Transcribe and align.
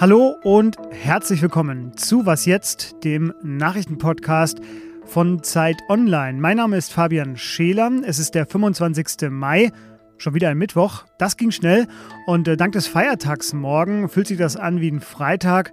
Hallo 0.00 0.38
und 0.42 0.78
herzlich 0.92 1.42
willkommen 1.42 1.94
zu 1.94 2.24
Was 2.24 2.46
jetzt, 2.46 3.04
dem 3.04 3.34
Nachrichtenpodcast 3.42 4.58
von 5.04 5.42
Zeit 5.42 5.76
Online. 5.90 6.40
Mein 6.40 6.56
Name 6.56 6.78
ist 6.78 6.90
Fabian 6.90 7.36
Scheler. 7.36 7.90
Es 8.06 8.18
ist 8.18 8.34
der 8.34 8.46
25. 8.46 9.28
Mai, 9.28 9.72
schon 10.16 10.32
wieder 10.32 10.48
ein 10.48 10.56
Mittwoch. 10.56 11.04
Das 11.18 11.36
ging 11.36 11.50
schnell 11.50 11.86
und 12.26 12.48
äh, 12.48 12.56
dank 12.56 12.72
des 12.72 12.86
Feiertags 12.86 13.52
morgen 13.52 14.08
fühlt 14.08 14.26
sich 14.26 14.38
das 14.38 14.56
an 14.56 14.80
wie 14.80 14.90
ein 14.90 15.00
Freitag. 15.00 15.70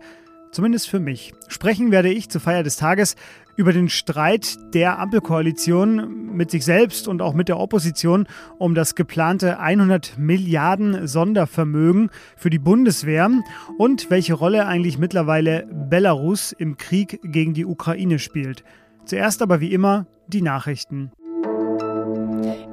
Zumindest 0.58 0.90
für 0.90 1.00
mich. 1.00 1.36
Sprechen 1.50 1.92
werde 1.92 2.10
ich 2.10 2.30
zur 2.30 2.42
Feier 2.42 2.64
des 2.64 2.78
Tages 2.78 3.16
über 3.58 3.74
den 3.74 3.90
Streit 3.90 4.58
der 4.74 4.98
Ampelkoalition 4.98 6.36
mit 6.36 6.50
sich 6.50 6.66
selbst 6.66 7.08
und 7.08 7.22
auch 7.22 7.36
mit 7.36 7.48
der 7.48 7.60
Opposition 7.60 8.26
um 8.58 8.74
das 8.74 8.96
geplante 8.96 9.60
100 9.60 10.18
Milliarden 10.18 11.06
Sondervermögen 11.06 12.10
für 12.36 12.50
die 12.50 12.58
Bundeswehr 12.58 13.30
und 13.78 14.10
welche 14.10 14.34
Rolle 14.34 14.66
eigentlich 14.66 14.98
mittlerweile 14.98 15.68
Belarus 15.72 16.54
im 16.54 16.76
Krieg 16.76 17.20
gegen 17.22 17.54
die 17.54 17.68
Ukraine 17.68 18.18
spielt. 18.18 18.64
Zuerst 19.06 19.44
aber 19.44 19.62
wie 19.62 19.72
immer 19.72 20.08
die 20.26 20.42
Nachrichten. 20.42 21.12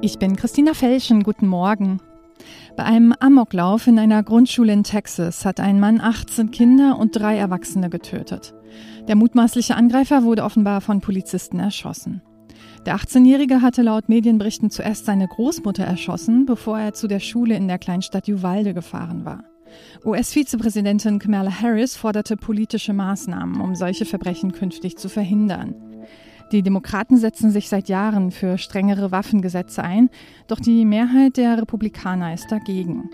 Ich 0.01 0.17
bin 0.17 0.35
Christina 0.35 0.73
Felschen, 0.73 1.21
guten 1.21 1.45
Morgen. 1.45 2.01
Bei 2.75 2.83
einem 2.83 3.13
Amoklauf 3.19 3.87
in 3.87 3.99
einer 3.99 4.23
Grundschule 4.23 4.73
in 4.73 4.83
Texas 4.83 5.45
hat 5.45 5.59
ein 5.59 5.79
Mann 5.79 6.01
18 6.01 6.51
Kinder 6.51 6.97
und 6.99 7.15
drei 7.15 7.37
Erwachsene 7.37 7.89
getötet. 7.89 8.53
Der 9.07 9.15
mutmaßliche 9.15 9.75
Angreifer 9.75 10.23
wurde 10.23 10.43
offenbar 10.43 10.81
von 10.81 11.01
Polizisten 11.01 11.59
erschossen. 11.59 12.21
Der 12.85 12.95
18-Jährige 12.97 13.61
hatte 13.61 13.81
laut 13.81 14.09
Medienberichten 14.09 14.69
zuerst 14.69 15.05
seine 15.05 15.27
Großmutter 15.27 15.83
erschossen, 15.83 16.45
bevor 16.45 16.79
er 16.79 16.93
zu 16.93 17.07
der 17.07 17.19
Schule 17.19 17.55
in 17.55 17.67
der 17.67 17.79
Kleinstadt 17.79 18.29
Uvalde 18.29 18.73
gefahren 18.73 19.25
war. 19.25 19.43
US-Vizepräsidentin 20.05 21.19
Kamala 21.19 21.51
Harris 21.61 21.95
forderte 21.95 22.37
politische 22.37 22.93
Maßnahmen, 22.93 23.59
um 23.59 23.75
solche 23.75 24.05
Verbrechen 24.05 24.51
künftig 24.51 24.97
zu 24.97 25.09
verhindern. 25.09 25.75
Die 26.51 26.61
Demokraten 26.61 27.17
setzen 27.17 27.49
sich 27.49 27.69
seit 27.69 27.89
Jahren 27.89 28.31
für 28.31 28.57
strengere 28.57 29.11
Waffengesetze 29.11 29.83
ein, 29.83 30.09
doch 30.47 30.59
die 30.59 30.85
Mehrheit 30.85 31.37
der 31.37 31.59
Republikaner 31.59 32.33
ist 32.33 32.51
dagegen. 32.51 33.09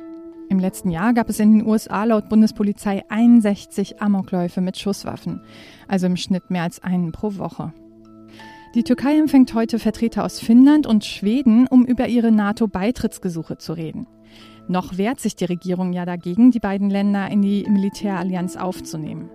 Im 0.49 0.59
letzten 0.59 0.91
Jahr 0.91 1.13
gab 1.13 1.29
es 1.29 1.39
in 1.39 1.59
den 1.59 1.65
USA 1.65 2.03
laut 2.03 2.27
Bundespolizei 2.27 3.03
61 3.07 4.01
Amokläufe 4.01 4.59
mit 4.59 4.77
Schusswaffen, 4.77 5.41
also 5.87 6.07
im 6.07 6.17
Schnitt 6.17 6.49
mehr 6.49 6.63
als 6.63 6.83
einen 6.83 7.13
pro 7.13 7.37
Woche. 7.37 7.73
Die 8.75 8.83
Türkei 8.83 9.17
empfängt 9.17 9.53
heute 9.53 9.79
Vertreter 9.79 10.25
aus 10.25 10.39
Finnland 10.39 10.85
und 10.85 11.05
Schweden, 11.05 11.67
um 11.67 11.85
über 11.85 12.09
ihre 12.09 12.33
NATO-Beitrittsgesuche 12.33 13.57
zu 13.57 13.73
reden. 13.73 14.07
Noch 14.67 14.97
wehrt 14.97 15.21
sich 15.21 15.37
die 15.37 15.45
Regierung 15.45 15.93
ja 15.93 16.05
dagegen, 16.05 16.51
die 16.51 16.59
beiden 16.59 16.89
Länder 16.89 17.29
in 17.29 17.41
die 17.41 17.65
Militärallianz 17.69 18.57
aufzunehmen. 18.57 19.29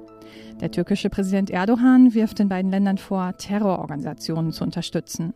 Der 0.61 0.71
türkische 0.71 1.11
Präsident 1.11 1.51
Erdogan 1.51 2.15
wirft 2.15 2.39
den 2.39 2.49
beiden 2.49 2.71
Ländern 2.71 2.99
vor, 2.99 3.37
Terrororganisationen 3.37 4.53
zu 4.53 4.65
unterstützen. 4.65 5.35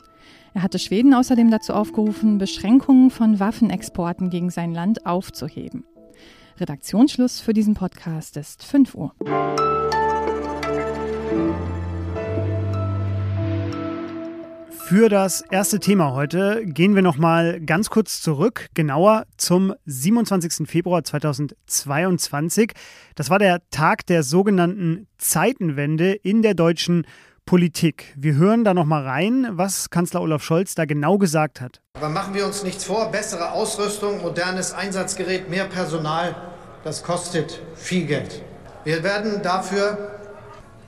Er 0.54 0.62
hatte 0.62 0.78
Schweden 0.78 1.14
außerdem 1.14 1.50
dazu 1.50 1.72
aufgerufen, 1.72 2.38
Beschränkungen 2.38 3.10
von 3.10 3.38
Waffenexporten 3.38 4.30
gegen 4.30 4.50
sein 4.50 4.72
Land 4.72 5.06
aufzuheben. 5.06 5.84
Redaktionsschluss 6.58 7.40
für 7.40 7.54
diesen 7.54 7.74
Podcast 7.74 8.36
ist 8.36 8.64
5 8.64 8.94
Uhr. 8.94 9.14
Für 14.90 15.08
das 15.08 15.44
erste 15.52 15.78
Thema 15.78 16.14
heute 16.14 16.66
gehen 16.66 16.96
wir 16.96 17.02
noch 17.02 17.16
mal 17.16 17.60
ganz 17.60 17.90
kurz 17.90 18.20
zurück, 18.20 18.66
genauer 18.74 19.24
zum 19.36 19.72
27. 19.86 20.68
Februar 20.68 21.04
2022. 21.04 22.72
Das 23.14 23.30
war 23.30 23.38
der 23.38 23.60
Tag 23.70 24.04
der 24.06 24.24
sogenannten 24.24 25.06
Zeitenwende 25.16 26.14
in 26.14 26.42
der 26.42 26.54
deutschen 26.54 27.06
Politik. 27.46 28.12
Wir 28.16 28.34
hören 28.34 28.64
da 28.64 28.74
noch 28.74 28.84
mal 28.84 29.06
rein, 29.06 29.46
was 29.52 29.90
Kanzler 29.90 30.22
Olaf 30.22 30.42
Scholz 30.42 30.74
da 30.74 30.86
genau 30.86 31.18
gesagt 31.18 31.60
hat. 31.60 31.80
Aber 31.94 32.08
machen 32.08 32.34
wir 32.34 32.44
uns 32.44 32.64
nichts 32.64 32.82
vor, 32.82 33.12
bessere 33.12 33.52
Ausrüstung, 33.52 34.20
modernes 34.22 34.72
Einsatzgerät, 34.72 35.48
mehr 35.48 35.66
Personal, 35.66 36.34
das 36.82 37.04
kostet 37.04 37.62
viel 37.76 38.06
Geld. 38.06 38.42
Wir 38.82 39.04
werden 39.04 39.40
dafür 39.44 40.19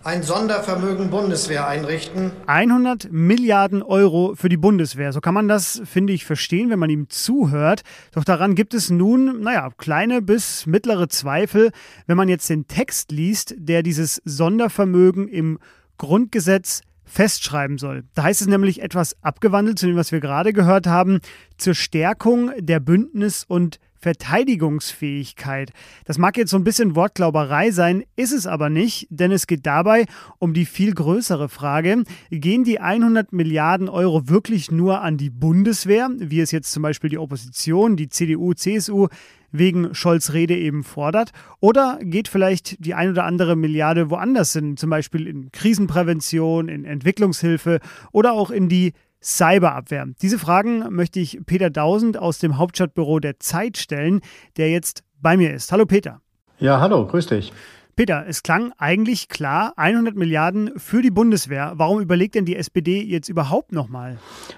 ein 0.05 0.23
Sondervermögen 0.23 1.11
Bundeswehr 1.11 1.69
einrichten. 1.69 2.33
100 2.47 3.13
Milliarden 3.13 3.83
Euro 3.83 4.35
für 4.35 4.49
die 4.49 4.57
Bundeswehr. 4.57 5.13
So 5.13 5.21
kann 5.21 5.35
man 5.35 5.47
das, 5.47 5.81
finde 5.85 6.13
ich, 6.13 6.25
verstehen, 6.25 6.71
wenn 6.71 6.79
man 6.79 6.91
ihm 6.91 7.09
zuhört. 7.09 7.83
Doch 8.13 8.25
daran 8.25 8.55
gibt 8.55 8.75
es 8.75 8.91
nun, 8.91 9.41
naja, 9.43 9.71
kleine 9.79 10.21
bis 10.21 10.67
mittlere 10.67 11.09
Zweifel, 11.09 11.71
wenn 12.07 12.17
man 12.17 12.29
jetzt 12.29 12.51
den 12.51 12.67
Text 12.67 13.13
liest, 13.13 13.55
der 13.57 13.83
dieses 13.83 14.21
Sondervermögen 14.25 15.29
im 15.29 15.59
Grundgesetz 15.99 16.81
festschreiben 17.05 17.79
soll. 17.79 18.05
Da 18.15 18.25
heißt 18.25 18.41
es 18.41 18.49
nämlich 18.49 18.83
etwas 18.83 19.17
abgewandelt 19.23 19.79
zu 19.79 19.87
dem, 19.87 19.97
was 19.97 20.11
wir 20.11 20.21
gerade 20.21 20.53
gehört 20.53 20.87
haben, 20.87 21.21
zur 21.59 21.75
Stärkung 21.75 22.51
der 22.59 22.81
Bündnis- 22.81 23.45
und 23.47 23.79
Verteidigungsfähigkeit. 24.03 25.73
Das 26.05 26.19
mag 26.19 26.37
jetzt 26.37 26.51
so 26.51 26.57
ein 26.57 26.65
bisschen 26.65 26.97
Wortglauberei 26.97 27.71
sein, 27.71 28.05
ist 28.17 28.33
es 28.33 28.47
aber 28.47 28.69
nicht, 28.69 29.07
denn 29.11 29.31
es 29.31 29.47
geht 29.47 29.65
dabei 29.65 30.07
um 30.39 30.53
die 30.53 30.67
viel 30.67 30.93
größere 30.93 31.49
Frage, 31.49 32.03
gehen 32.31 32.65
die 32.65 32.81
100 32.81 33.33
Milliarden 33.33 33.89
Euro 33.89 34.29
wirklich 34.29 34.71
nur 34.71 35.01
an 35.01 35.17
die 35.17 35.31
Bundeswehr, 35.31 36.11
wie 36.19 36.41
es 36.41 36.51
jetzt 36.51 36.73
zum 36.73 36.83
Beispiel 36.83 37.11
die 37.11 37.19
Opposition, 37.19 37.97
die 37.97 38.09
CDU, 38.09 38.53
CSU 38.55 39.07
wegen 39.53 39.95
Scholz 39.95 40.33
Rede 40.33 40.57
eben 40.57 40.83
fordert? 40.83 41.31
Oder 41.61 41.99
geht 42.03 42.27
vielleicht 42.27 42.85
die 42.85 42.95
ein 42.95 43.11
oder 43.11 43.25
andere 43.25 43.55
Milliarde 43.55 44.11
woanders 44.11 44.55
hin, 44.55 44.77
zum 44.77 44.91
Beispiel 44.91 45.29
in 45.29 45.53
Krisenprävention, 45.53 46.69
in 46.69 46.85
Entwicklungshilfe 46.85 47.79
oder 48.11 48.33
auch 48.33 48.51
in 48.51 48.69
die 48.69 48.95
Cyberabwehr. 49.23 50.07
Diese 50.21 50.39
Fragen 50.39 50.85
möchte 50.91 51.21
ich 51.21 51.41
Peter 51.47 51.71
Dausend 51.71 52.19
aus 52.19 52.39
dem 52.39 52.59
Hauptstadtbüro 52.59 53.21
der 53.21 53.39
Zeit 53.39 53.77
stellen, 53.77 54.21
der 54.57 54.71
jetzt 54.71 55.05
bei 55.21 55.37
mir 55.37 55.55
ist. 55.55 55.73
Hallo 55.73 55.87
Peter. 55.87 56.21
Ja, 56.59 56.81
hallo, 56.81 57.07
grüß 57.07 57.27
dich. 57.27 57.53
Peter, 57.95 58.25
es 58.27 58.43
klang 58.43 58.73
eigentlich 58.79 59.29
klar, 59.29 59.75
100 59.77 60.17
Milliarden 60.17 60.73
für 60.79 61.03
die 61.03 61.11
Bundeswehr. 61.11 61.75
Warum 61.77 62.01
überlegt 62.01 62.35
denn 62.35 62.47
die 62.47 62.57
SPD 62.57 63.03
jetzt 63.03 63.29
überhaupt 63.29 63.71
nochmal? 63.73 64.17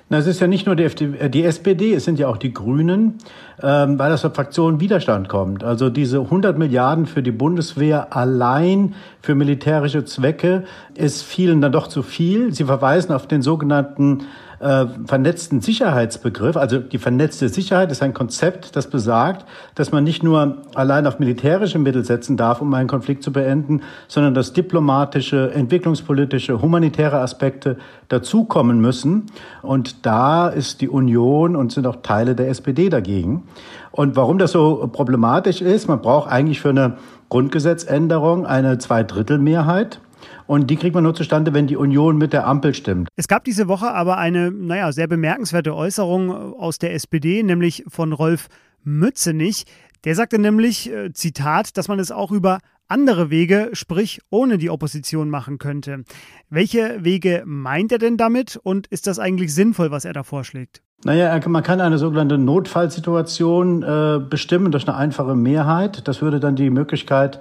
Na, 0.09 0.19
es 0.19 0.29
ist 0.29 0.41
ja 0.41 0.47
nicht 0.47 0.67
nur 0.67 0.77
die, 0.77 0.85
FD, 0.85 1.17
äh, 1.19 1.29
die 1.29 1.43
SPD, 1.43 1.95
es 1.95 2.05
sind 2.05 2.21
ja 2.21 2.29
auch 2.29 2.37
die 2.37 2.53
Grünen, 2.53 3.19
ähm, 3.61 3.99
weil 3.99 4.13
aus 4.13 4.23
der 4.23 4.31
Fraktion 4.31 4.79
Widerstand 4.79 5.29
kommt. 5.29 5.65
Also 5.65 5.91
diese 5.91 6.21
100 6.21 6.57
Milliarden 6.59 7.07
für 7.07 7.25
die 7.25 7.33
Bundeswehr 7.33 8.17
allein 8.17 8.95
für 9.21 9.35
militärische 9.35 10.05
Zwecke 10.05 10.63
ist 10.95 11.25
vielen 11.25 11.61
dann 11.61 11.73
doch 11.73 11.89
zu 11.89 12.05
viel. 12.05 12.55
Sie 12.55 12.65
verweisen 12.65 13.13
auf 13.13 13.27
den 13.27 13.43
sogenannten 13.43 14.27
äh, 14.61 14.87
vernetzten 15.07 15.61
Sicherheitsbegriff. 15.61 16.57
Also 16.57 16.79
die 16.79 16.99
vernetzte 16.99 17.49
Sicherheit 17.49 17.91
ist 17.91 18.03
ein 18.03 18.15
Konzept, 18.15 18.77
das 18.77 18.89
besagt, 18.89 19.47
dass 19.75 19.93
man 19.93 20.05
nicht 20.05 20.23
nur 20.23 20.63
allein 20.75 21.07
auf 21.07 21.19
militärische 21.19 21.79
Mittel 21.79 22.05
setzen 22.05 22.37
darf, 22.37 22.61
um 22.61 22.73
einen 22.75 22.89
Konflikt 22.89 23.23
zu 23.23 23.33
beenden, 23.33 23.83
sondern 24.09 24.35
dass 24.35 24.53
diplomatische, 24.53 25.53
entwicklungspolitische, 25.53 26.61
humanitäre 26.61 27.19
Aspekte 27.19 27.77
dazukommen 28.09 28.81
müssen. 28.81 29.27
Und 29.63 30.07
da 30.07 30.49
ist 30.49 30.81
die 30.81 30.89
Union 30.89 31.57
und 31.57 31.73
sind 31.73 31.87
auch 31.87 31.97
Teile 32.03 32.35
der 32.35 32.49
SPD 32.49 32.89
dagegen. 32.89 33.45
Und 33.91 34.17
warum 34.17 34.39
das 34.39 34.53
so 34.53 34.89
problematisch 34.93 35.61
ist, 35.61 35.87
man 35.87 36.01
braucht 36.01 36.31
eigentlich 36.31 36.61
für 36.61 36.71
eine 36.71 36.97
Grundgesetzänderung 37.29 38.47
eine 38.47 38.79
Zweidrittelmehrheit. 38.79 40.01
Und 40.47 40.69
die 40.71 40.77
kriegt 40.77 40.95
man 40.95 41.05
nur 41.05 41.15
zustande, 41.15 41.55
wenn 41.55 41.67
die 41.67 41.77
Union 41.77 42.17
mit 42.17 42.33
der 42.33 42.47
Ampel 42.47 42.75
stimmt. 42.75 43.09
Es 43.17 43.29
gab 43.29 43.45
diese 43.45 43.69
Woche 43.69 43.93
aber 43.93 44.19
eine, 44.19 44.51
naja, 44.51 44.93
sehr 44.93 45.07
bemerkenswerte 45.07 45.75
Äußerung 45.75 46.31
aus 46.31 46.79
der 46.79 46.95
SPD, 46.95 47.43
nämlich 47.43 47.85
von 47.89 48.13
Rolf 48.13 48.49
Mützenich. 48.83 49.65
Der 50.05 50.15
sagte 50.15 50.39
nämlich, 50.39 50.93
äh, 50.93 51.13
Zitat, 51.13 51.77
dass 51.77 51.89
man 51.89 51.99
es 51.99 52.11
auch 52.11 52.31
über 52.31 52.59
andere 52.89 53.31
Wege, 53.31 53.71
sprich 53.73 54.21
ohne 54.31 54.59
die 54.59 54.71
Opposition 54.71 55.31
machen 55.31 55.59
könnte. 55.59 56.05
Welche 56.51 57.03
Wege 57.03 57.43
meint 57.47 57.93
er 57.93 57.99
denn 57.99 58.17
damit 58.17 58.57
und 58.63 58.87
ist 58.89 59.07
das 59.07 59.19
eigentlich 59.19 59.55
sinnvoll, 59.55 59.91
was 59.91 60.05
er 60.05 60.13
da 60.13 60.23
vorschlägt? 60.23 60.83
Naja, 61.05 61.39
man 61.49 61.63
kann 61.63 61.81
eine 61.81 61.99
sogenannte 61.99 62.39
Notfallsituation 62.39 63.83
äh, 63.83 64.21
bestimmen 64.29 64.73
durch 64.73 64.87
eine 64.89 64.97
einfache 64.97 65.35
Mehrheit. 65.35 66.07
Das 66.09 66.23
würde 66.23 66.41
dann 66.41 66.57
die 66.57 66.71
Möglichkeit 66.71 67.41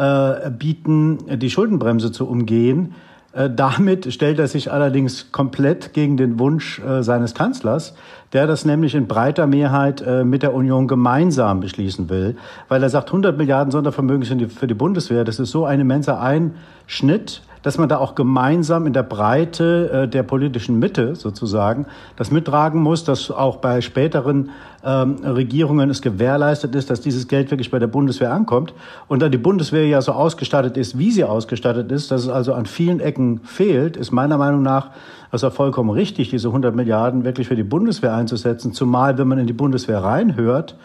äh, 0.00 0.50
bieten, 0.50 1.18
die 1.38 1.50
Schuldenbremse 1.50 2.10
zu 2.10 2.26
umgehen. 2.26 2.94
Äh, 3.34 3.50
damit 3.54 4.10
stellt 4.12 4.38
er 4.38 4.48
sich 4.48 4.72
allerdings 4.72 5.30
komplett 5.30 5.92
gegen 5.92 6.16
den 6.16 6.38
Wunsch 6.38 6.80
äh, 6.80 7.02
seines 7.02 7.34
Kanzlers, 7.34 7.94
der 8.32 8.46
das 8.46 8.64
nämlich 8.64 8.94
in 8.94 9.08
breiter 9.08 9.46
Mehrheit 9.46 10.04
mit 10.24 10.42
der 10.42 10.54
Union 10.54 10.86
gemeinsam 10.86 11.58
beschließen 11.60 12.08
will, 12.08 12.36
weil 12.68 12.80
er 12.80 12.88
sagt, 12.88 13.08
100 13.08 13.36
Milliarden 13.36 13.72
Sondervermögen 13.72 14.22
sind 14.22 14.52
für 14.52 14.68
die 14.68 14.74
Bundeswehr. 14.74 15.24
Das 15.24 15.40
ist 15.40 15.50
so 15.50 15.64
ein 15.64 15.80
immenser 15.80 16.20
Einschnitt, 16.20 17.42
dass 17.62 17.78
man 17.78 17.88
da 17.88 17.98
auch 17.98 18.14
gemeinsam 18.14 18.86
in 18.86 18.92
der 18.92 19.02
Breite 19.02 19.90
äh, 19.90 20.08
der 20.08 20.22
politischen 20.22 20.78
Mitte 20.78 21.14
sozusagen 21.14 21.86
das 22.16 22.30
mittragen 22.30 22.82
muss, 22.82 23.04
dass 23.04 23.30
auch 23.30 23.56
bei 23.56 23.80
späteren 23.80 24.50
ähm, 24.84 25.16
Regierungen 25.24 25.90
es 25.90 26.02
gewährleistet 26.02 26.74
ist, 26.74 26.90
dass 26.90 27.00
dieses 27.00 27.28
Geld 27.28 27.50
wirklich 27.50 27.70
bei 27.70 27.78
der 27.78 27.86
Bundeswehr 27.86 28.32
ankommt. 28.32 28.72
Und 29.08 29.20
da 29.20 29.28
die 29.28 29.38
Bundeswehr 29.38 29.86
ja 29.86 30.00
so 30.00 30.12
ausgestattet 30.12 30.76
ist, 30.76 30.98
wie 30.98 31.10
sie 31.10 31.24
ausgestattet 31.24 31.92
ist, 31.92 32.10
dass 32.10 32.22
es 32.22 32.28
also 32.28 32.54
an 32.54 32.66
vielen 32.66 33.00
Ecken 33.00 33.40
fehlt, 33.44 33.96
ist 33.96 34.10
meiner 34.10 34.38
Meinung 34.38 34.62
nach 34.62 34.90
also 35.30 35.50
vollkommen 35.50 35.90
richtig, 35.90 36.30
diese 36.30 36.48
100 36.48 36.74
Milliarden 36.74 37.24
wirklich 37.24 37.48
für 37.48 37.56
die 37.56 37.62
Bundeswehr 37.62 38.14
einzusetzen. 38.14 38.72
Zumal, 38.72 39.16
wenn 39.18 39.28
man 39.28 39.38
in 39.38 39.46
die 39.46 39.52
Bundeswehr 39.52 40.02
reinhört, 40.02 40.76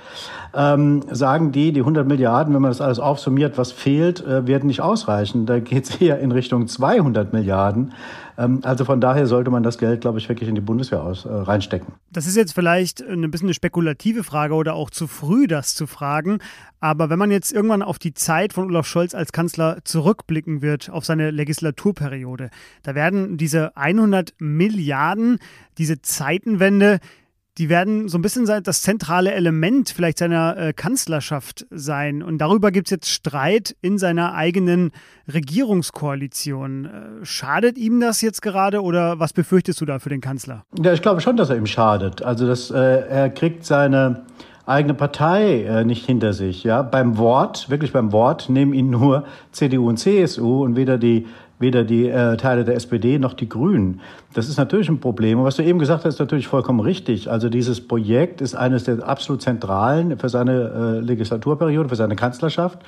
ähm, 0.54 1.02
sagen 1.12 1.52
die, 1.52 1.72
die 1.72 1.82
100 1.82 2.08
Milliarden, 2.08 2.54
wenn 2.54 2.62
man 2.62 2.72
das 2.72 2.82
alles 2.82 3.00
aufsummiert, 3.00 3.58
was 3.58 3.72
fehlt, 3.72 4.26
äh, 4.26 4.46
werden 4.48 4.68
nicht 4.68 4.82
ausreichen. 4.82 5.46
Da 5.46 5.60
geht 5.60 5.86
es 5.86 5.96
eher 6.02 6.20
in 6.20 6.32
Richtung 6.32 6.68
200 6.68 7.34
Milliarden. 7.34 7.94
Ähm, 8.38 8.60
also 8.64 8.86
von 8.86 9.02
daher 9.02 9.28
sollte 9.28 9.52
man 9.52 9.64
das 9.64 9.78
Geld, 9.78 10.02
glaube 10.02 10.20
ich, 10.20 10.30
wirklich 10.30 10.50
in 10.50 10.56
die 10.56 10.62
Bundeswehr 10.62 11.04
aus, 11.04 11.26
äh, 11.26 11.30
reinstecken. 11.30 11.94
Das 12.12 12.28
ist 12.28 12.36
jetzt 12.36 12.54
vielleicht 12.54 13.02
ein 13.02 13.30
bisschen 13.32 13.48
eine 13.48 13.54
spekulative 13.54 14.24
Frage 14.24 14.54
oder 14.54 14.76
auch 14.76 14.90
zu 14.90 15.08
früh, 15.08 15.48
das 15.48 15.76
zu 15.76 15.88
fragen. 15.88 16.40
Aber 16.80 17.10
wenn 17.10 17.20
man 17.20 17.32
jetzt 17.32 17.52
irgendwann 17.52 17.82
auf 17.82 18.00
die 18.00 18.14
Zeit 18.14 18.54
von 18.54 18.66
Olaf 18.66 18.88
Scholz 18.88 19.16
als 19.16 19.32
Kanzler 19.32 19.80
zurückblicken 19.84 20.62
wird, 20.62 20.90
auf 20.90 21.06
seine 21.06 21.32
Legislaturperiode, 21.32 22.50
da 22.84 22.96
werden 22.96 23.38
diese 23.38 23.76
100 23.76 24.34
Milliarden, 24.40 25.40
diese 25.78 26.02
Zeitenwende, 26.02 27.00
die 27.58 27.70
werden 27.70 28.10
so 28.10 28.18
ein 28.18 28.22
bisschen 28.22 28.46
das 28.64 28.82
zentrale 28.82 29.32
Element 29.32 29.90
vielleicht 29.90 30.18
seiner 30.18 30.58
äh, 30.58 30.74
Kanzlerschaft 30.74 31.66
sein. 31.70 32.22
Und 32.22 32.40
darüber 32.40 32.72
gibt 32.72 32.88
es 32.88 32.92
jetzt 32.92 33.10
Streit 33.10 33.76
in 33.82 33.98
seiner 33.98 34.34
eigenen 34.34 34.92
Regierungskoalition. 35.34 36.86
Äh, 36.86 37.26
schadet 37.26 37.78
ihm 37.78 38.02
das 38.02 38.22
jetzt 38.22 38.42
gerade 38.42 38.82
oder 38.82 39.20
was 39.20 39.32
befürchtest 39.32 39.80
du 39.80 39.86
da 39.86 40.00
für 40.00 40.10
den 40.10 40.22
Kanzler? 40.22 40.66
Ja, 40.82 40.92
ich 40.92 41.02
glaube 41.02 41.22
schon, 41.22 41.38
dass 41.38 41.50
er 41.50 41.56
ihm 41.56 41.66
schadet. 41.66 42.22
Also 42.22 42.46
dass, 42.46 42.72
äh, 42.72 43.08
er 43.08 43.30
kriegt 43.30 43.66
seine 43.66 44.26
eigene 44.66 44.94
Partei 44.94 45.64
äh, 45.64 45.86
nicht 45.86 46.06
hinter 46.06 46.34
sich. 46.34 46.64
Ja, 46.64 46.82
beim 46.82 47.18
Wort, 47.18 47.70
wirklich 47.70 47.94
beim 47.94 48.12
Wort, 48.12 48.50
nehmen 48.50 48.74
ihn 48.74 48.90
nur 48.90 49.26
CDU 49.52 49.90
und 49.90 49.98
CSU 49.98 50.64
und 50.64 50.76
weder 50.76 50.98
die 50.98 51.28
weder 51.60 51.84
die 51.84 52.08
äh, 52.08 52.38
Teile 52.38 52.66
der 52.66 52.76
SPD 52.76 53.18
noch 53.18 53.34
die 53.34 53.48
Grünen. 53.48 54.02
Das 54.34 54.50
ist 54.50 54.58
natürlich 54.58 54.90
ein 54.90 55.00
Problem. 55.00 55.40
Und 55.40 55.46
was 55.46 55.56
du 55.56 55.64
eben 55.64 55.80
gesagt 55.80 56.04
hast, 56.04 56.16
ist 56.16 56.20
natürlich 56.20 56.48
vollkommen 56.48 56.80
richtig. 56.80 57.32
Also 57.32 57.50
dieses 57.50 57.86
Projekt 57.88 58.42
ist 58.42 58.56
eines 58.56 58.84
der 58.84 59.08
absolut 59.08 59.42
zentralen 59.42 60.18
für 60.18 60.30
seine 60.30 60.98
äh, 60.98 61.00
Legislaturperiode, 61.00 61.90
für 61.90 61.96
seine 61.96 62.16
Kanzlerschaft. 62.16 62.80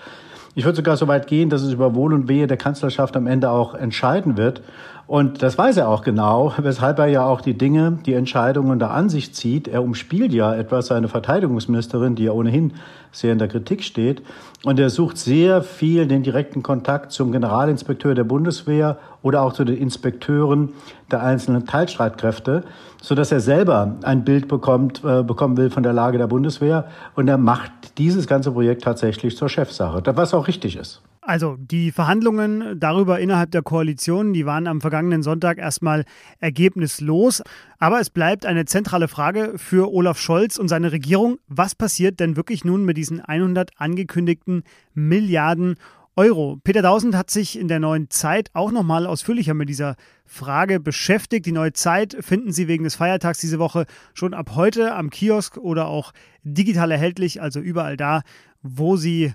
Ich 0.55 0.65
würde 0.65 0.77
sogar 0.77 0.97
so 0.97 1.07
weit 1.07 1.27
gehen, 1.27 1.49
dass 1.49 1.61
es 1.61 1.71
über 1.71 1.93
Wohl 1.93 2.13
und 2.13 2.27
Wehe 2.27 2.47
der 2.47 2.57
Kanzlerschaft 2.57 3.15
am 3.15 3.27
Ende 3.27 3.51
auch 3.51 3.75
entscheiden 3.75 4.37
wird. 4.37 4.61
Und 5.07 5.41
das 5.41 5.57
weiß 5.57 5.77
er 5.77 5.87
auch 5.87 6.03
genau, 6.03 6.53
weshalb 6.57 6.99
er 6.99 7.07
ja 7.07 7.25
auch 7.25 7.39
die 7.39 7.57
Dinge, 7.57 7.97
die 8.05 8.13
Entscheidungen 8.13 8.77
da 8.77 8.89
an 8.89 9.09
sich 9.09 9.33
zieht. 9.33 9.67
Er 9.67 9.81
umspielt 9.81 10.33
ja 10.33 10.53
etwas 10.53 10.87
seine 10.87 11.07
Verteidigungsministerin, 11.07 12.15
die 12.15 12.25
ja 12.25 12.33
ohnehin 12.33 12.73
sehr 13.13 13.31
in 13.31 13.39
der 13.39 13.47
Kritik 13.47 13.83
steht. 13.83 14.21
Und 14.65 14.79
er 14.79 14.89
sucht 14.89 15.17
sehr 15.17 15.63
viel 15.63 16.07
den 16.07 16.23
direkten 16.23 16.61
Kontakt 16.61 17.13
zum 17.13 17.31
Generalinspekteur 17.31 18.15
der 18.15 18.25
Bundeswehr 18.25 18.97
oder 19.21 19.43
auch 19.43 19.53
zu 19.53 19.63
den 19.63 19.77
Inspekteuren 19.77 20.73
der 21.09 21.23
einzelnen 21.23 21.65
Teilstreitkräfte, 21.65 22.63
so 23.01 23.15
dass 23.15 23.31
er 23.31 23.39
selber 23.39 23.95
ein 24.03 24.25
Bild 24.25 24.49
bekommt, 24.49 25.03
äh, 25.05 25.23
bekommen 25.23 25.55
will 25.55 25.69
von 25.69 25.83
der 25.83 25.93
Lage 25.93 26.17
der 26.17 26.27
Bundeswehr. 26.27 26.85
Und 27.15 27.29
er 27.29 27.37
macht 27.37 27.97
dieses 27.97 28.27
ganze 28.27 28.51
Projekt 28.51 28.83
tatsächlich 28.83 29.37
zur 29.37 29.47
Chefsache, 29.47 30.03
was 30.05 30.33
auch 30.33 30.47
richtig 30.47 30.75
ist. 30.75 31.01
Also 31.27 31.57
die 31.59 31.91
Verhandlungen 31.91 32.79
darüber 32.79 33.19
innerhalb 33.19 33.51
der 33.51 33.61
Koalition, 33.61 34.31
die 34.31 34.45
waren 34.45 34.65
am 34.65 34.79
vergangenen 34.79 35.23
Sonntag 35.23 35.57
erstmal 35.57 36.05
ergebnislos. 36.39 37.43
Aber 37.79 37.99
es 37.99 38.09
bleibt 38.09 38.45
eine 38.45 38.63
zentrale 38.63 39.09
Frage 39.09 39.55
für 39.57 39.91
Olaf 39.91 40.21
Scholz 40.21 40.55
und 40.55 40.69
seine 40.69 40.93
Regierung. 40.93 41.37
Was 41.49 41.75
passiert 41.75 42.21
denn 42.21 42.37
wirklich 42.37 42.63
nun 42.63 42.85
mit 42.85 42.95
diesen 42.95 43.19
100 43.19 43.71
angekündigten 43.75 44.63
Milliarden 44.93 45.75
Euro? 46.15 46.61
Peter 46.63 46.81
Tausend 46.81 47.13
hat 47.13 47.29
sich 47.29 47.59
in 47.59 47.67
der 47.67 47.81
neuen 47.81 48.09
Zeit 48.09 48.49
auch 48.53 48.71
nochmal 48.71 49.05
ausführlicher 49.05 49.53
mit 49.53 49.67
dieser 49.67 49.97
Frage 50.23 50.79
beschäftigt. 50.79 51.45
Die 51.45 51.51
neue 51.51 51.73
Zeit 51.73 52.15
finden 52.21 52.53
Sie 52.53 52.69
wegen 52.69 52.85
des 52.85 52.95
Feiertags 52.95 53.39
diese 53.39 53.59
Woche 53.59 53.85
schon 54.13 54.33
ab 54.33 54.51
heute 54.55 54.95
am 54.95 55.09
Kiosk 55.09 55.57
oder 55.57 55.87
auch 55.87 56.13
digital 56.43 56.89
erhältlich, 56.89 57.41
also 57.41 57.59
überall 57.59 57.97
da, 57.97 58.21
wo 58.61 58.95
Sie 58.95 59.33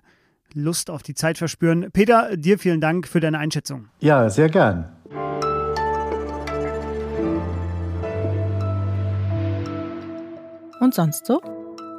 Lust 0.54 0.90
auf 0.90 1.02
die 1.02 1.14
Zeit 1.14 1.38
verspüren. 1.38 1.90
Peter, 1.92 2.36
dir 2.36 2.58
vielen 2.58 2.80
Dank 2.80 3.06
für 3.08 3.20
deine 3.20 3.38
Einschätzung. 3.38 3.88
Ja, 4.00 4.28
sehr 4.30 4.48
gern. 4.48 4.88
Und 10.80 10.94
sonst 10.94 11.26
so? 11.26 11.40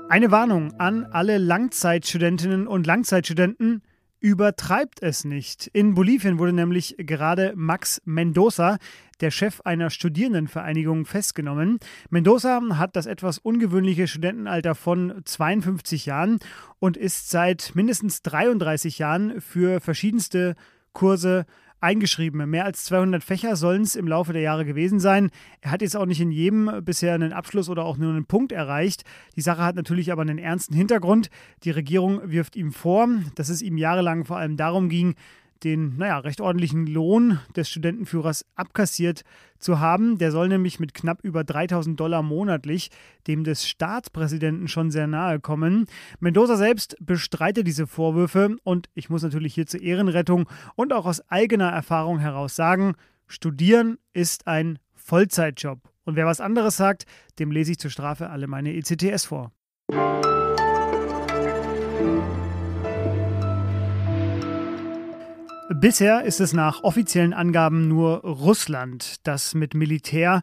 Eine 0.09 0.29
Warnung 0.29 0.73
an 0.79 1.05
alle 1.05 1.37
Langzeitstudentinnen 1.37 2.67
und 2.67 2.85
Langzeitstudenten. 2.85 3.81
Übertreibt 4.23 5.03
es 5.03 5.25
nicht. 5.25 5.67
In 5.73 5.95
Bolivien 5.95 6.39
wurde 6.39 6.53
nämlich 6.53 6.95
gerade 6.97 7.51
Max 7.57 8.01
Mendoza, 8.05 8.77
der 9.19 9.31
Chef 9.31 9.59
einer 9.65 9.89
Studierendenvereinigung, 9.89 11.05
festgenommen. 11.05 11.77
Mendoza 12.09 12.61
hat 12.77 12.95
das 12.95 13.05
etwas 13.05 13.37
ungewöhnliche 13.37 14.07
Studentenalter 14.07 14.75
von 14.75 15.21
52 15.25 16.05
Jahren 16.05 16.39
und 16.79 16.95
ist 16.95 17.31
seit 17.31 17.73
mindestens 17.75 18.21
33 18.21 18.97
Jahren 18.97 19.41
für 19.41 19.81
verschiedenste 19.81 20.55
Kurse 20.93 21.45
eingeschrieben. 21.83 22.49
Mehr 22.49 22.65
als 22.65 22.85
200 22.85 23.23
Fächer 23.23 23.55
sollen 23.55 23.83
es 23.83 23.95
im 23.95 24.07
Laufe 24.07 24.33
der 24.33 24.41
Jahre 24.41 24.65
gewesen 24.65 24.99
sein. 24.99 25.29
Er 25.61 25.71
hat 25.71 25.81
jetzt 25.81 25.95
auch 25.95 26.05
nicht 26.05 26.21
in 26.21 26.31
jedem 26.31 26.83
bisher 26.83 27.13
einen 27.13 27.33
Abschluss 27.33 27.69
oder 27.69 27.85
auch 27.85 27.97
nur 27.97 28.11
einen 28.11 28.25
Punkt 28.25 28.51
erreicht. 28.51 29.03
Die 29.35 29.41
Sache 29.41 29.63
hat 29.63 29.75
natürlich 29.75 30.11
aber 30.11 30.21
einen 30.21 30.39
ernsten 30.39 30.73
Hintergrund. 30.73 31.29
Die 31.63 31.71
Regierung 31.71 32.21
wirft 32.23 32.55
ihm 32.55 32.71
vor, 32.71 33.07
dass 33.35 33.49
es 33.49 33.61
ihm 33.61 33.77
jahrelang 33.77 34.25
vor 34.25 34.37
allem 34.37 34.57
darum 34.57 34.89
ging, 34.89 35.15
den, 35.63 35.97
naja, 35.97 36.19
recht 36.19 36.41
ordentlichen 36.41 36.87
Lohn 36.87 37.39
des 37.55 37.69
Studentenführers 37.69 38.45
abkassiert 38.55 39.23
zu 39.59 39.79
haben. 39.79 40.17
Der 40.17 40.31
soll 40.31 40.49
nämlich 40.49 40.79
mit 40.79 40.93
knapp 40.93 41.23
über 41.23 41.43
3000 41.43 41.99
Dollar 41.99 42.21
monatlich 42.21 42.91
dem 43.27 43.43
des 43.43 43.67
Staatspräsidenten 43.67 44.67
schon 44.67 44.91
sehr 44.91 45.07
nahe 45.07 45.39
kommen. 45.39 45.85
Mendoza 46.19 46.57
selbst 46.57 46.95
bestreitet 46.99 47.67
diese 47.67 47.87
Vorwürfe 47.87 48.57
und 48.63 48.89
ich 48.93 49.09
muss 49.09 49.23
natürlich 49.23 49.53
hier 49.53 49.65
zur 49.65 49.81
Ehrenrettung 49.81 50.49
und 50.75 50.93
auch 50.93 51.05
aus 51.05 51.21
eigener 51.29 51.69
Erfahrung 51.69 52.19
heraus 52.19 52.55
sagen, 52.55 52.95
Studieren 53.27 53.97
ist 54.13 54.47
ein 54.47 54.79
Vollzeitjob. 54.93 55.79
Und 56.05 56.15
wer 56.15 56.25
was 56.25 56.41
anderes 56.41 56.77
sagt, 56.77 57.05
dem 57.39 57.51
lese 57.51 57.71
ich 57.71 57.79
zur 57.79 57.89
Strafe 57.91 58.29
alle 58.29 58.47
meine 58.47 58.73
ECTS 58.75 59.25
vor. 59.25 59.51
Bisher 65.75 66.23
ist 66.23 66.39
es 66.39 66.53
nach 66.53 66.83
offiziellen 66.83 67.33
Angaben 67.33 67.87
nur 67.87 68.21
Russland, 68.21 69.15
das 69.23 69.55
mit 69.55 69.73
Militär 69.73 70.41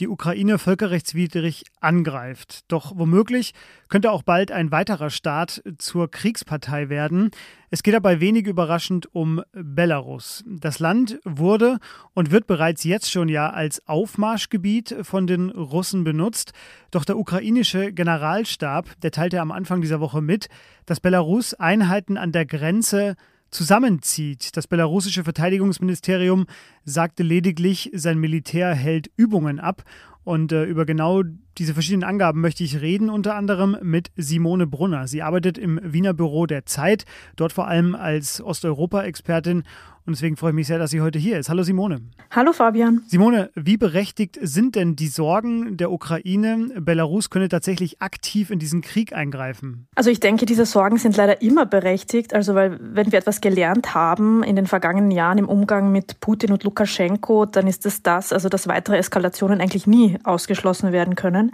die 0.00 0.08
Ukraine 0.08 0.58
völkerrechtswidrig 0.58 1.64
angreift. 1.80 2.64
Doch 2.66 2.92
womöglich 2.96 3.52
könnte 3.88 4.10
auch 4.10 4.22
bald 4.22 4.50
ein 4.50 4.72
weiterer 4.72 5.10
Staat 5.10 5.62
zur 5.78 6.10
Kriegspartei 6.10 6.88
werden. 6.88 7.30
Es 7.70 7.84
geht 7.84 7.94
dabei 7.94 8.18
wenig 8.18 8.46
überraschend 8.46 9.14
um 9.14 9.42
Belarus. 9.52 10.42
Das 10.46 10.80
Land 10.80 11.20
wurde 11.24 11.78
und 12.14 12.32
wird 12.32 12.48
bereits 12.48 12.82
jetzt 12.82 13.12
schon 13.12 13.28
ja 13.28 13.50
als 13.50 13.86
Aufmarschgebiet 13.86 14.96
von 15.02 15.28
den 15.28 15.50
Russen 15.50 16.02
benutzt. 16.02 16.52
Doch 16.90 17.04
der 17.04 17.18
ukrainische 17.18 17.92
Generalstab, 17.92 19.00
der 19.02 19.12
teilte 19.12 19.40
am 19.40 19.52
Anfang 19.52 19.80
dieser 19.80 20.00
Woche 20.00 20.22
mit, 20.22 20.48
dass 20.86 20.98
Belarus 20.98 21.54
Einheiten 21.54 22.16
an 22.16 22.32
der 22.32 22.46
Grenze 22.46 23.14
zusammenzieht. 23.52 24.56
Das 24.56 24.66
belarussische 24.66 25.22
Verteidigungsministerium 25.22 26.46
sagte 26.84 27.22
lediglich, 27.22 27.90
sein 27.94 28.18
Militär 28.18 28.74
hält 28.74 29.10
Übungen 29.16 29.60
ab. 29.60 29.84
Und 30.24 30.52
äh, 30.52 30.64
über 30.64 30.86
genau 30.86 31.22
diese 31.58 31.74
verschiedenen 31.74 32.04
Angaben 32.04 32.40
möchte 32.40 32.62
ich 32.62 32.80
reden, 32.80 33.10
unter 33.10 33.34
anderem 33.34 33.76
mit 33.82 34.10
Simone 34.16 34.66
Brunner. 34.66 35.08
Sie 35.08 35.22
arbeitet 35.22 35.58
im 35.58 35.80
Wiener 35.82 36.14
Büro 36.14 36.46
der 36.46 36.64
Zeit, 36.64 37.04
dort 37.36 37.52
vor 37.52 37.66
allem 37.66 37.94
als 37.94 38.40
Osteuropa-Expertin 38.40 39.64
und 40.04 40.16
deswegen 40.16 40.36
freue 40.36 40.50
ich 40.50 40.56
mich 40.56 40.66
sehr, 40.66 40.78
dass 40.78 40.90
sie 40.90 41.00
heute 41.00 41.18
hier 41.18 41.38
ist. 41.38 41.48
Hallo 41.48 41.62
Simone. 41.62 42.00
Hallo 42.30 42.52
Fabian. 42.52 43.02
Simone, 43.06 43.50
wie 43.54 43.76
berechtigt 43.76 44.38
sind 44.40 44.74
denn 44.74 44.96
die 44.96 45.06
Sorgen 45.06 45.76
der 45.76 45.92
Ukraine? 45.92 46.70
Belarus 46.80 47.30
könne 47.30 47.48
tatsächlich 47.48 48.02
aktiv 48.02 48.50
in 48.50 48.58
diesen 48.58 48.80
Krieg 48.80 49.12
eingreifen. 49.12 49.86
Also 49.94 50.10
ich 50.10 50.18
denke, 50.18 50.44
diese 50.44 50.66
Sorgen 50.66 50.98
sind 50.98 51.16
leider 51.16 51.40
immer 51.40 51.66
berechtigt. 51.66 52.34
Also 52.34 52.54
weil 52.56 52.78
wenn 52.80 53.12
wir 53.12 53.18
etwas 53.18 53.40
gelernt 53.40 53.94
haben 53.94 54.42
in 54.42 54.56
den 54.56 54.66
vergangenen 54.66 55.12
Jahren 55.12 55.38
im 55.38 55.48
Umgang 55.48 55.92
mit 55.92 56.18
Putin 56.20 56.52
und 56.52 56.64
Lukaschenko, 56.64 57.46
dann 57.46 57.68
ist 57.68 57.86
es 57.86 58.02
das, 58.02 58.32
also 58.32 58.48
dass 58.48 58.66
weitere 58.66 58.96
Eskalationen 58.96 59.60
eigentlich 59.60 59.86
nie 59.86 60.18
ausgeschlossen 60.24 60.92
werden 60.92 61.14
können. 61.14 61.52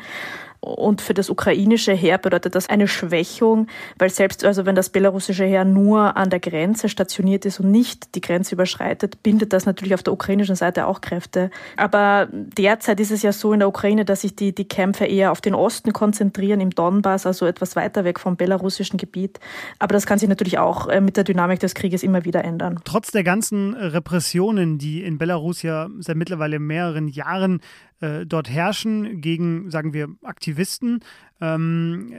Und 0.61 1.01
für 1.01 1.15
das 1.15 1.31
ukrainische 1.31 1.93
Heer 1.93 2.19
bedeutet 2.19 2.55
das 2.55 2.69
eine 2.69 2.89
Schwächung, 2.89 3.69
weil 3.99 4.11
selbst 4.11 4.45
also 4.45 4.67
wenn 4.67 4.75
das 4.75 4.91
belarussische 4.91 5.45
Heer 5.45 5.65
nur 5.65 6.17
an 6.17 6.31
der 6.31 6.41
Grenze 6.41 6.89
stationiert 6.89 7.45
ist 7.45 7.61
und 7.61 7.71
nicht 7.71 8.15
die 8.17 8.21
Grenze 8.21 8.57
überschreitet, 8.57 9.23
bindet 9.23 9.53
das 9.53 9.67
natürlich 9.67 9.95
auf 9.95 10.03
der 10.03 10.13
ukrainischen 10.13 10.57
Seite 10.57 10.87
auch 10.87 11.01
Kräfte. 11.01 11.51
Aber 11.77 12.29
derzeit 12.33 12.99
ist 12.99 13.13
es 13.13 13.23
ja 13.23 13.33
so 13.33 13.53
in 13.53 13.61
der 13.61 13.69
Ukraine, 13.69 14.05
dass 14.05 14.23
sich 14.23 14.35
die, 14.35 14.53
die 14.53 14.67
Kämpfe 14.67 15.05
eher 15.05 15.31
auf 15.31 15.41
den 15.41 15.55
Osten 15.55 15.93
konzentrieren, 15.93 16.61
im 16.61 16.71
Donbass, 16.71 17.25
also 17.25 17.47
etwas 17.47 17.77
weiter 17.77 18.05
weg 18.05 18.19
vom 18.19 18.37
belarussischen 18.37 18.99
Gebiet. 18.99 19.39
Aber 19.79 19.93
das 19.93 20.07
kann 20.07 20.19
sich 20.19 20.29
natürlich 20.29 20.59
auch 20.59 20.89
äh, 20.89 21.01
mit 21.01 21.17
der 21.17 21.25
Dynamik 21.25 21.61
des 21.61 21.75
Krieges 21.75 22.03
immer 22.03 22.25
wieder 22.25 22.45
ändern. 22.45 22.81
Trotz 22.85 23.13
der 23.13 23.23
ganzen 23.23 23.75
Repressionen, 23.75 24.79
die 24.79 25.05
in 25.05 25.19
Belarus 25.19 25.63
ja 25.63 25.89
seit 26.01 26.17
mittlerweile 26.17 26.59
mehreren 26.59 27.07
Jahren 27.07 27.61
äh, 28.01 28.27
dort 28.27 28.49
herrschen 28.49 29.21
gegen, 29.21 29.71
sagen 29.71 29.93
wir, 29.93 30.09
Aktivisten, 30.23 31.01
ähm, 31.41 32.13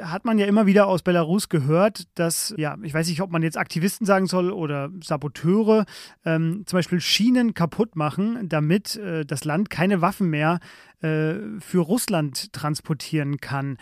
hat 0.00 0.24
man 0.24 0.38
ja 0.38 0.46
immer 0.46 0.66
wieder 0.66 0.86
aus 0.86 1.02
Belarus 1.02 1.48
gehört, 1.48 2.04
dass, 2.14 2.54
ja, 2.56 2.76
ich 2.82 2.94
weiß 2.94 3.08
nicht, 3.08 3.20
ob 3.20 3.30
man 3.30 3.42
jetzt 3.42 3.58
Aktivisten 3.58 4.06
sagen 4.06 4.26
soll 4.26 4.50
oder 4.50 4.90
Saboteure, 5.02 5.84
ähm, 6.24 6.62
zum 6.66 6.78
Beispiel 6.78 7.00
Schienen 7.00 7.54
kaputt 7.54 7.96
machen, 7.96 8.48
damit 8.48 8.96
äh, 8.96 9.24
das 9.24 9.44
Land 9.44 9.70
keine 9.70 10.00
Waffen 10.00 10.30
mehr 10.30 10.60
äh, 11.00 11.34
für 11.60 11.80
Russland 11.80 12.52
transportieren 12.52 13.38
kann. 13.38 13.76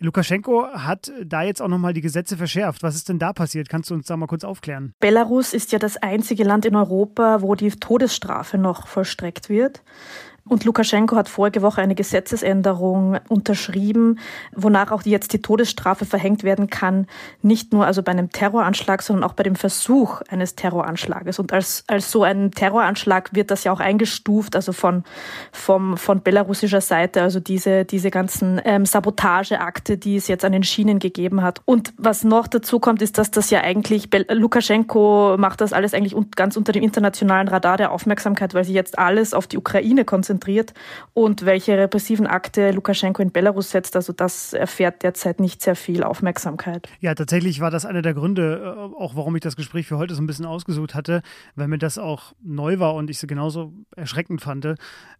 Lukaschenko 0.00 0.68
hat 0.74 1.10
da 1.24 1.42
jetzt 1.42 1.60
auch 1.60 1.66
nochmal 1.66 1.92
die 1.92 2.00
Gesetze 2.00 2.36
verschärft. 2.36 2.84
Was 2.84 2.94
ist 2.94 3.08
denn 3.08 3.18
da 3.18 3.32
passiert? 3.32 3.68
Kannst 3.68 3.90
du 3.90 3.94
uns 3.94 4.06
da 4.06 4.16
mal 4.16 4.28
kurz 4.28 4.44
aufklären? 4.44 4.94
Belarus 5.00 5.52
ist 5.52 5.72
ja 5.72 5.80
das 5.80 5.96
einzige 5.96 6.44
Land 6.44 6.64
in 6.66 6.76
Europa, 6.76 7.42
wo 7.42 7.56
die 7.56 7.70
Todesstrafe 7.70 8.58
noch 8.58 8.86
vollstreckt 8.86 9.48
wird. 9.48 9.82
Und 10.48 10.64
Lukaschenko 10.64 11.16
hat 11.16 11.28
vorige 11.28 11.62
Woche 11.62 11.80
eine 11.82 11.94
Gesetzesänderung 11.94 13.18
unterschrieben, 13.28 14.18
wonach 14.54 14.90
auch 14.90 15.02
jetzt 15.02 15.32
die 15.32 15.42
Todesstrafe 15.42 16.06
verhängt 16.06 16.42
werden 16.42 16.70
kann, 16.70 17.06
nicht 17.42 17.72
nur 17.72 17.86
also 17.86 18.02
bei 18.02 18.12
einem 18.12 18.30
Terroranschlag, 18.30 19.02
sondern 19.02 19.24
auch 19.24 19.34
bei 19.34 19.42
dem 19.42 19.56
Versuch 19.56 20.22
eines 20.28 20.54
Terroranschlages. 20.54 21.38
Und 21.38 21.52
als, 21.52 21.84
als 21.86 22.10
so 22.10 22.22
ein 22.22 22.50
Terroranschlag 22.50 23.34
wird 23.34 23.50
das 23.50 23.64
ja 23.64 23.72
auch 23.72 23.80
eingestuft, 23.80 24.56
also 24.56 24.72
von, 24.72 25.04
vom, 25.52 25.96
von 25.96 26.22
belarussischer 26.22 26.80
Seite, 26.80 27.22
also 27.22 27.40
diese, 27.40 27.84
diese 27.84 28.10
ganzen 28.10 28.60
ähm, 28.64 28.86
Sabotageakte, 28.86 29.98
die 29.98 30.16
es 30.16 30.28
jetzt 30.28 30.44
an 30.44 30.52
den 30.52 30.62
Schienen 30.62 30.98
gegeben 30.98 31.42
hat. 31.42 31.60
Und 31.66 31.92
was 31.98 32.24
noch 32.24 32.46
dazu 32.46 32.80
kommt, 32.80 33.02
ist, 33.02 33.18
dass 33.18 33.30
das 33.30 33.50
ja 33.50 33.60
eigentlich, 33.60 34.08
Lukaschenko 34.30 35.36
macht 35.38 35.60
das 35.60 35.72
alles 35.72 35.94
eigentlich 35.94 36.16
ganz 36.36 36.56
unter 36.56 36.72
dem 36.72 36.82
internationalen 36.82 37.48
Radar 37.48 37.76
der 37.76 37.92
Aufmerksamkeit, 37.92 38.54
weil 38.54 38.64
sie 38.64 38.72
jetzt 38.72 38.98
alles 38.98 39.34
auf 39.34 39.46
die 39.46 39.58
Ukraine 39.58 40.04
konzentriert 40.04 40.37
konzentriert 40.38 40.74
und 41.14 41.44
welche 41.44 41.76
repressiven 41.76 42.26
Akte 42.26 42.70
Lukaschenko 42.70 43.22
in 43.22 43.32
Belarus 43.32 43.70
setzt. 43.70 43.96
Also 43.96 44.12
das 44.12 44.52
erfährt 44.52 45.02
derzeit 45.02 45.40
nicht 45.40 45.62
sehr 45.62 45.76
viel 45.76 46.02
Aufmerksamkeit. 46.02 46.88
Ja, 47.00 47.14
tatsächlich 47.14 47.60
war 47.60 47.70
das 47.70 47.84
einer 47.84 48.02
der 48.02 48.14
Gründe, 48.14 48.62
äh, 48.62 49.00
auch 49.00 49.16
warum 49.16 49.34
ich 49.36 49.42
das 49.42 49.56
Gespräch 49.56 49.86
für 49.86 49.98
heute 49.98 50.14
so 50.14 50.22
ein 50.22 50.26
bisschen 50.26 50.46
ausgesucht 50.46 50.94
hatte, 50.94 51.22
weil 51.56 51.68
mir 51.68 51.78
das 51.78 51.98
auch 51.98 52.34
neu 52.42 52.78
war 52.78 52.94
und 52.94 53.10
ich 53.10 53.22
es 53.22 53.26
genauso 53.26 53.72
erschreckend 53.96 54.40
fand. 54.40 54.76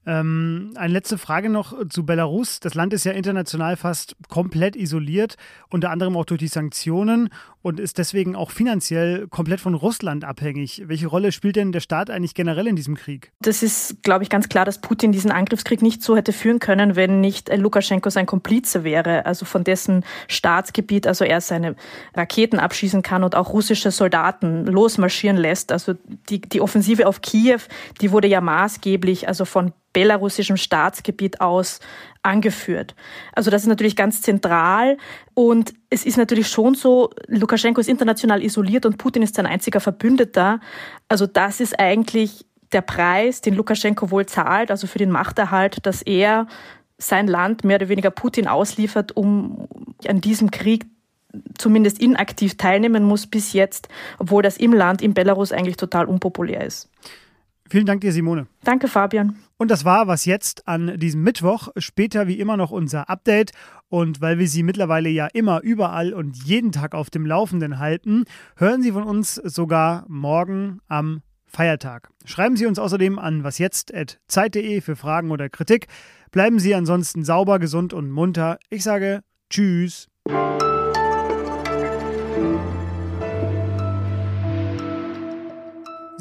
Ähm, 0.07 0.73
eine 0.77 0.93
letzte 0.93 1.19
Frage 1.19 1.51
noch 1.51 1.75
zu 1.89 2.07
Belarus. 2.07 2.61
Das 2.61 2.75
Land 2.75 2.93
ist 2.93 3.05
ja 3.05 3.13
international 3.13 3.77
fast 3.77 4.17
komplett 4.29 4.77
isoliert, 4.77 5.37
unter 5.71 5.91
anderem 5.91 6.17
auch 6.17 6.25
durch 6.25 6.39
die 6.39 6.49
Sanktionen 6.49 7.31
und 7.63 7.81
ist 7.81 7.99
deswegen 7.99 8.37
auch 8.37 8.51
finanziell 8.51 9.27
komplett 9.29 9.61
von 9.61 9.75
Russland 9.75 10.25
abhängig. 10.25 10.85
Welche 10.87 11.09
Rolle 11.09 11.33
spielt 11.33 11.57
denn 11.57 11.73
der 11.73 11.81
Staat 11.81 12.09
eigentlich 12.09 12.35
generell 12.35 12.67
in 12.67 12.77
diesem 12.77 12.95
Krieg? 12.95 13.33
Das 13.41 13.63
ist, 13.63 14.03
glaube 14.03 14.23
ich, 14.23 14.31
ganz 14.31 14.49
klar, 14.49 14.65
dass 14.65 14.81
Putin 15.09 15.12
diesen 15.12 15.31
Angriffskrieg 15.31 15.83
nicht 15.83 16.03
so 16.03 16.17
hätte 16.17 16.33
führen 16.33 16.59
können, 16.59 16.95
wenn 16.97 17.21
nicht 17.21 17.49
Lukaschenko 17.55 18.11
sein 18.11 18.27
Komplize 18.27 18.85
wäre, 18.85 19.25
also 19.27 19.47
von 19.47 19.65
dessen 19.65 20.05
Staatsgebiet, 20.29 21.07
also 21.07 21.25
er 21.25 21.41
seine 21.41 21.77
Raketen 22.15 22.59
abschießen 22.59 23.03
kann 23.03 23.25
und 23.25 23.35
auch 23.35 23.53
russische 23.53 23.91
Soldaten 23.91 24.67
losmarschieren 24.67 25.37
lässt. 25.37 25.73
Also 25.73 25.95
die, 26.29 26.41
die 26.41 26.61
Offensive 26.61 27.07
auf 27.07 27.23
Kiew, 27.23 27.61
die 28.00 28.12
wurde 28.12 28.29
ja 28.29 28.41
maßgeblich, 28.41 29.29
also 29.29 29.45
von 29.45 29.73
belarussischem 29.93 30.57
Staatsgebiet 30.57 31.41
aus 31.41 31.81
angeführt. 32.23 32.95
Also 33.33 33.50
das 33.50 33.62
ist 33.62 33.69
natürlich 33.69 33.97
ganz 33.97 34.21
zentral 34.21 34.99
und 35.35 35.73
es 35.88 36.05
ist 36.05 36.19
natürlich 36.19 36.49
schon 36.49 36.75
so, 36.75 37.11
Lukaschenko 37.27 37.81
ist 37.81 37.88
international 37.88 38.43
isoliert 38.43 38.85
und 38.85 38.99
Putin 38.99 39.23
ist 39.23 39.37
sein 39.37 39.47
einziger 39.47 39.81
Verbündeter. 39.81 40.61
Also 41.09 41.27
das 41.27 41.61
ist 41.61 41.81
eigentlich 41.81 42.45
der 42.73 42.83
Preis, 42.83 43.41
den 43.41 43.55
Lukaschenko 43.55 44.11
wohl 44.11 44.27
zahlt, 44.27 44.71
also 44.71 44.87
für 44.87 44.99
den 44.99 45.11
Machterhalt, 45.11 45.85
dass 45.87 46.03
er 46.03 46.47
sein 46.99 47.27
Land 47.29 47.65
mehr 47.65 47.77
oder 47.77 47.89
weniger 47.89 48.11
Putin 48.11 48.49
ausliefert, 48.49 49.17
um 49.17 49.69
an 50.07 50.21
diesem 50.21 50.51
Krieg 50.51 50.87
zumindest 51.57 52.01
inaktiv 52.01 52.57
teilnehmen 52.57 53.05
muss 53.05 53.27
bis 53.27 53.53
jetzt, 53.53 53.89
obwohl 54.19 54.43
das 54.43 54.57
im 54.57 54.73
Land, 54.73 55.03
in 55.03 55.15
Belarus 55.15 55.53
eigentlich 55.53 55.77
total 55.77 56.07
unpopulär 56.07 56.65
ist. 56.65 56.91
Vielen 57.71 57.85
Dank 57.85 58.01
dir, 58.01 58.13
Simone. 58.13 58.47
Danke, 58.65 58.89
Fabian. 58.89 59.37
Und 59.59 59.71
das 59.71 59.85
war 59.85 60.07
was 60.07 60.25
jetzt 60.25 60.67
an 60.67 60.99
diesem 60.99 61.23
Mittwoch. 61.23 61.69
Später 61.77 62.27
wie 62.27 62.41
immer 62.41 62.57
noch 62.57 62.71
unser 62.71 63.11
Update. 63.11 63.53
Und 63.91 64.23
weil 64.23 64.39
wir 64.39 64.49
Sie 64.49 64.63
mittlerweile 64.63 65.11
ja 65.11 65.27
immer 65.27 65.61
überall 65.63 66.15
und 66.15 66.37
jeden 66.45 66.73
Tag 66.73 66.95
auf 66.95 67.11
dem 67.11 67.27
Laufenden 67.27 67.79
halten, 67.79 68.25
hören 68.57 68.83
Sie 68.83 68.93
von 68.93 69.03
uns 69.03 69.35
sogar 69.35 70.07
morgen 70.09 70.81
am 70.89 71.23
Feiertag. 71.49 72.11
Schreiben 72.25 72.57
Sie 72.57 72.67
uns 72.67 72.78
außerdem 72.78 73.19
an 73.19 73.43
wasjetzt.zeit.de 73.45 74.81
für 74.81 74.97
Fragen 74.97 75.31
oder 75.31 75.49
Kritik. 75.49 75.88
Bleiben 76.31 76.59
Sie 76.59 76.75
ansonsten 76.75 77.25
sauber, 77.25 77.59
gesund 77.59 77.93
und 77.93 78.11
munter. 78.11 78.59
Ich 78.71 78.85
sage 78.85 79.23
Tschüss. 79.50 80.09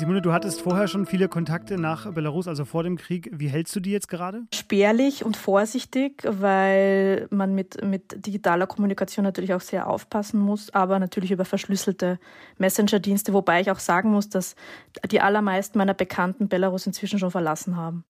Simone, 0.07 0.21
du 0.21 0.31
hattest 0.31 0.61
vorher 0.61 0.87
schon 0.87 1.05
viele 1.05 1.27
Kontakte 1.27 1.77
nach 1.77 2.09
Belarus, 2.13 2.47
also 2.47 2.63
vor 2.63 2.81
dem 2.83 2.95
Krieg. 2.95 3.29
Wie 3.33 3.49
hältst 3.49 3.75
du 3.75 3.81
die 3.81 3.91
jetzt 3.91 4.07
gerade? 4.07 4.43
Spärlich 4.55 5.25
und 5.25 5.35
vorsichtig, 5.35 6.23
weil 6.25 7.27
man 7.29 7.53
mit, 7.53 7.83
mit 7.83 8.25
digitaler 8.25 8.67
Kommunikation 8.67 9.25
natürlich 9.25 9.53
auch 9.53 9.59
sehr 9.59 9.85
aufpassen 9.85 10.39
muss, 10.39 10.73
aber 10.73 10.99
natürlich 10.99 11.31
über 11.31 11.43
verschlüsselte 11.43 12.19
Messenger-Dienste, 12.57 13.33
wobei 13.33 13.59
ich 13.59 13.69
auch 13.69 13.79
sagen 13.79 14.11
muss, 14.11 14.29
dass 14.29 14.55
die 15.11 15.19
allermeisten 15.19 15.77
meiner 15.77 15.93
Bekannten 15.93 16.47
Belarus 16.47 16.87
inzwischen 16.87 17.19
schon 17.19 17.31
verlassen 17.31 17.75
haben. 17.75 18.05